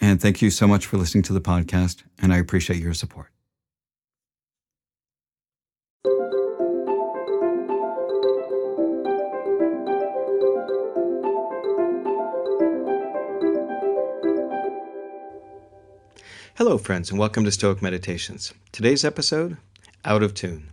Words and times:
and 0.00 0.20
thank 0.20 0.40
you 0.42 0.50
so 0.50 0.66
much 0.66 0.86
for 0.86 0.96
listening 0.96 1.22
to 1.24 1.32
the 1.32 1.40
podcast, 1.40 2.02
and 2.20 2.32
I 2.32 2.38
appreciate 2.38 2.80
your 2.80 2.94
support. 2.94 3.30
Hello, 16.56 16.76
friends, 16.76 17.10
and 17.10 17.20
welcome 17.20 17.44
to 17.44 17.52
Stoic 17.52 17.80
Meditations. 17.80 18.52
Today's 18.72 19.04
episode 19.04 19.58
Out 20.04 20.24
of 20.24 20.34
Tune. 20.34 20.70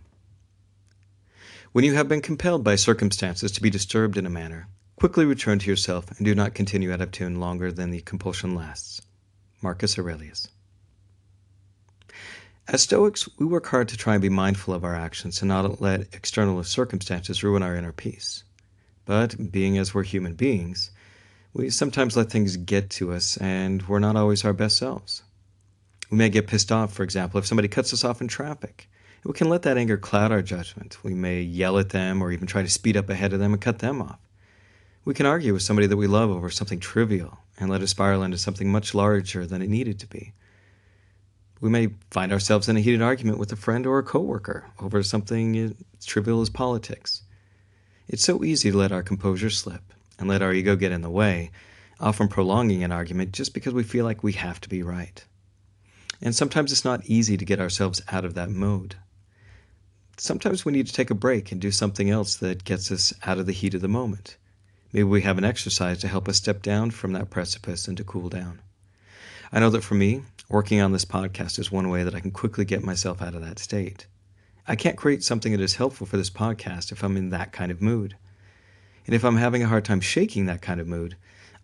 When 1.70 1.84
you 1.84 1.94
have 1.94 2.08
been 2.08 2.22
compelled 2.22 2.64
by 2.64 2.74
circumstances 2.74 3.52
to 3.52 3.62
be 3.62 3.70
disturbed 3.70 4.16
in 4.16 4.26
a 4.26 4.30
manner, 4.30 4.66
quickly 4.96 5.24
return 5.24 5.58
to 5.60 5.70
yourself 5.70 6.10
and 6.10 6.24
do 6.24 6.34
not 6.34 6.54
continue 6.54 6.92
out 6.92 7.00
of 7.00 7.12
tune 7.12 7.38
longer 7.38 7.70
than 7.70 7.90
the 7.90 8.00
compulsion 8.00 8.54
lasts. 8.54 9.00
Marcus 9.66 9.98
Aurelius. 9.98 10.46
As 12.68 12.82
Stoics, 12.82 13.28
we 13.36 13.46
work 13.46 13.66
hard 13.66 13.88
to 13.88 13.96
try 13.96 14.14
and 14.14 14.22
be 14.22 14.28
mindful 14.28 14.72
of 14.72 14.84
our 14.84 14.94
actions 14.94 15.42
and 15.42 15.48
not 15.48 15.80
let 15.80 16.14
external 16.14 16.62
circumstances 16.62 17.42
ruin 17.42 17.64
our 17.64 17.74
inner 17.74 17.90
peace. 17.90 18.44
But 19.06 19.50
being 19.50 19.76
as 19.76 19.92
we're 19.92 20.04
human 20.04 20.34
beings, 20.34 20.92
we 21.52 21.68
sometimes 21.70 22.16
let 22.16 22.30
things 22.30 22.56
get 22.56 22.90
to 22.90 23.12
us 23.12 23.38
and 23.38 23.82
we're 23.88 23.98
not 23.98 24.14
always 24.14 24.44
our 24.44 24.52
best 24.52 24.76
selves. 24.76 25.24
We 26.12 26.18
may 26.18 26.28
get 26.28 26.46
pissed 26.46 26.70
off, 26.70 26.92
for 26.92 27.02
example, 27.02 27.40
if 27.40 27.46
somebody 27.46 27.66
cuts 27.66 27.92
us 27.92 28.04
off 28.04 28.20
in 28.20 28.28
traffic. 28.28 28.88
We 29.24 29.32
can 29.32 29.48
let 29.48 29.62
that 29.62 29.78
anger 29.78 29.96
cloud 29.96 30.30
our 30.30 30.42
judgment. 30.42 31.02
We 31.02 31.14
may 31.14 31.42
yell 31.42 31.76
at 31.80 31.88
them 31.88 32.22
or 32.22 32.30
even 32.30 32.46
try 32.46 32.62
to 32.62 32.68
speed 32.68 32.96
up 32.96 33.10
ahead 33.10 33.32
of 33.32 33.40
them 33.40 33.52
and 33.52 33.60
cut 33.60 33.80
them 33.80 34.00
off. 34.00 34.20
We 35.06 35.14
can 35.14 35.24
argue 35.24 35.52
with 35.52 35.62
somebody 35.62 35.86
that 35.86 35.96
we 35.96 36.08
love 36.08 36.30
over 36.30 36.50
something 36.50 36.80
trivial 36.80 37.38
and 37.56 37.70
let 37.70 37.80
it 37.80 37.86
spiral 37.86 38.24
into 38.24 38.38
something 38.38 38.72
much 38.72 38.92
larger 38.92 39.46
than 39.46 39.62
it 39.62 39.70
needed 39.70 40.00
to 40.00 40.08
be. 40.08 40.32
We 41.60 41.70
may 41.70 41.90
find 42.10 42.32
ourselves 42.32 42.68
in 42.68 42.76
a 42.76 42.80
heated 42.80 43.02
argument 43.02 43.38
with 43.38 43.52
a 43.52 43.56
friend 43.56 43.86
or 43.86 44.00
a 44.00 44.02
coworker 44.02 44.68
over 44.80 45.04
something 45.04 45.56
as 45.56 46.04
trivial 46.04 46.40
as 46.40 46.50
politics. 46.50 47.22
It's 48.08 48.24
so 48.24 48.42
easy 48.42 48.72
to 48.72 48.76
let 48.76 48.90
our 48.90 49.04
composure 49.04 49.48
slip 49.48 49.92
and 50.18 50.28
let 50.28 50.42
our 50.42 50.52
ego 50.52 50.74
get 50.74 50.90
in 50.90 51.02
the 51.02 51.08
way, 51.08 51.52
often 52.00 52.26
prolonging 52.26 52.82
an 52.82 52.90
argument 52.90 53.30
just 53.30 53.54
because 53.54 53.72
we 53.72 53.84
feel 53.84 54.04
like 54.04 54.24
we 54.24 54.32
have 54.32 54.60
to 54.62 54.68
be 54.68 54.82
right. 54.82 55.24
And 56.20 56.34
sometimes 56.34 56.72
it's 56.72 56.84
not 56.84 57.06
easy 57.06 57.36
to 57.36 57.44
get 57.44 57.60
ourselves 57.60 58.02
out 58.10 58.24
of 58.24 58.34
that 58.34 58.50
mode. 58.50 58.96
Sometimes 60.16 60.64
we 60.64 60.72
need 60.72 60.88
to 60.88 60.92
take 60.92 61.10
a 61.10 61.14
break 61.14 61.52
and 61.52 61.60
do 61.60 61.70
something 61.70 62.10
else 62.10 62.34
that 62.34 62.64
gets 62.64 62.90
us 62.90 63.14
out 63.24 63.38
of 63.38 63.46
the 63.46 63.52
heat 63.52 63.74
of 63.74 63.82
the 63.82 63.88
moment. 63.88 64.36
Maybe 64.92 65.04
we 65.04 65.22
have 65.22 65.38
an 65.38 65.44
exercise 65.44 65.98
to 65.98 66.08
help 66.08 66.28
us 66.28 66.36
step 66.36 66.62
down 66.62 66.90
from 66.90 67.12
that 67.12 67.30
precipice 67.30 67.88
and 67.88 67.96
to 67.96 68.04
cool 68.04 68.28
down. 68.28 68.60
I 69.52 69.60
know 69.60 69.70
that 69.70 69.84
for 69.84 69.94
me, 69.94 70.22
working 70.48 70.80
on 70.80 70.92
this 70.92 71.04
podcast 71.04 71.58
is 71.58 71.70
one 71.70 71.90
way 71.90 72.02
that 72.02 72.14
I 72.14 72.20
can 72.20 72.30
quickly 72.30 72.64
get 72.64 72.84
myself 72.84 73.20
out 73.20 73.34
of 73.34 73.44
that 73.44 73.58
state. 73.58 74.06
I 74.66 74.76
can't 74.76 74.96
create 74.96 75.22
something 75.22 75.52
that 75.52 75.60
is 75.60 75.76
helpful 75.76 76.06
for 76.06 76.16
this 76.16 76.30
podcast 76.30 76.92
if 76.92 77.04
I'm 77.04 77.16
in 77.16 77.30
that 77.30 77.52
kind 77.52 77.70
of 77.70 77.82
mood. 77.82 78.16
And 79.06 79.14
if 79.14 79.24
I'm 79.24 79.36
having 79.36 79.62
a 79.62 79.68
hard 79.68 79.84
time 79.84 80.00
shaking 80.00 80.46
that 80.46 80.62
kind 80.62 80.80
of 80.80 80.88
mood, 80.88 81.16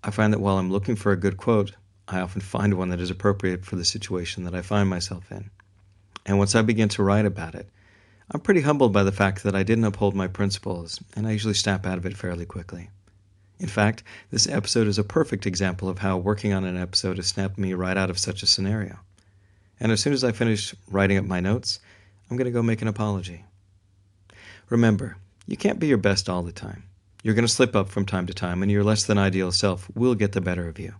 I 0.05 0.11
find 0.11 0.33
that 0.33 0.41
while 0.41 0.59
I'm 0.59 0.71
looking 0.71 0.97
for 0.97 1.13
a 1.13 1.17
good 1.17 1.37
quote, 1.37 1.73
I 2.09 2.21
often 2.21 2.41
find 2.41 2.75
one 2.75 2.91
that 2.91 3.01
is 3.01 3.11
appropriate 3.11 3.65
for 3.65 3.77
the 3.77 3.85
situation 3.85 4.45
that 4.45 4.55
I 4.55 4.63
find 4.63 4.89
myself 4.89 5.31
in. 5.33 5.51
And 6.27 6.39
once 6.39 6.55
I 6.55 6.63
begin 6.63 6.89
to 6.91 7.03
write 7.03 7.27
about 7.27 7.55
it, 7.55 7.69
I'm 8.31 8.41
pretty 8.41 8.61
humbled 8.61 8.93
by 8.93 9.03
the 9.03 9.13
fact 9.13 9.43
that 9.43 9.55
I 9.55 9.63
didn't 9.63 9.85
uphold 9.85 10.15
my 10.15 10.29
principles, 10.29 11.01
and 11.17 11.27
I 11.27 11.33
usually 11.33 11.55
snap 11.55 11.87
out 11.87 11.99
of 11.99 12.07
it 12.07 12.17
fairly 12.17 12.47
quickly. 12.47 12.91
In 13.63 13.69
fact, 13.69 14.03
this 14.33 14.49
episode 14.49 14.89
is 14.89 14.99
a 14.99 15.05
perfect 15.05 15.47
example 15.47 15.89
of 15.89 16.01
how 16.01 16.17
working 16.17 16.53
on 16.53 16.65
an 16.65 16.77
episode 16.77 17.17
has 17.19 17.29
snapped 17.29 17.57
me 17.57 17.75
right 17.75 17.97
out 17.97 18.11
of 18.11 18.19
such 18.19 18.43
a 18.43 18.47
scenario. 18.47 18.99
And 19.79 19.93
as 19.93 20.01
soon 20.01 20.13
as 20.13 20.25
I 20.25 20.33
finish 20.33 20.75
writing 20.91 21.17
up 21.17 21.25
my 21.25 21.39
notes, 21.39 21.79
I'm 22.29 22.37
going 22.37 22.47
to 22.47 22.51
go 22.51 22.61
make 22.61 22.83
an 22.83 22.89
apology. 22.89 23.45
Remember, 24.69 25.17
you 25.47 25.57
can't 25.57 25.79
be 25.79 25.87
your 25.87 25.97
best 25.97 26.29
all 26.29 26.43
the 26.43 26.51
time. 26.51 26.83
You're 27.23 27.37
going 27.37 27.47
to 27.47 27.53
slip 27.53 27.77
up 27.77 27.89
from 27.89 28.05
time 28.05 28.27
to 28.27 28.35
time, 28.35 28.65
and 28.65 28.73
your 28.73 28.83
less 28.83 29.05
than 29.05 29.17
ideal 29.17 29.53
self 29.53 29.89
will 29.95 30.17
get 30.17 30.33
the 30.33 30.41
better 30.41 30.67
of 30.67 30.81
you. 30.81 30.95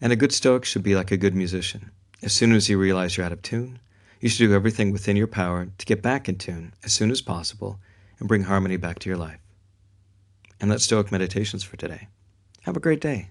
And 0.00 0.12
a 0.12 0.16
good 0.16 0.32
Stoic 0.32 0.64
should 0.64 0.82
be 0.82 0.96
like 0.96 1.12
a 1.12 1.16
good 1.16 1.36
musician. 1.36 1.92
As 2.24 2.32
soon 2.32 2.54
as 2.54 2.68
you 2.68 2.76
realize 2.76 3.16
you're 3.16 3.26
out 3.26 3.30
of 3.30 3.42
tune, 3.42 3.78
you 4.20 4.28
should 4.28 4.48
do 4.48 4.52
everything 4.52 4.90
within 4.90 5.16
your 5.16 5.28
power 5.28 5.68
to 5.78 5.86
get 5.86 6.02
back 6.02 6.28
in 6.28 6.38
tune 6.38 6.72
as 6.82 6.92
soon 6.92 7.12
as 7.12 7.20
possible 7.20 7.78
and 8.18 8.26
bring 8.26 8.42
harmony 8.42 8.76
back 8.76 8.98
to 8.98 9.08
your 9.08 9.16
life. 9.16 9.38
And 10.60 10.70
that's 10.70 10.84
Stoic 10.84 11.12
Meditations 11.12 11.62
for 11.62 11.76
today. 11.76 12.08
Have 12.62 12.76
a 12.76 12.80
great 12.80 13.00
day. 13.00 13.30